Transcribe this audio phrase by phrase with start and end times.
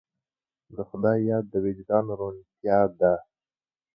[0.75, 3.13] د خدای یاد د وجدان روڼتیا ده.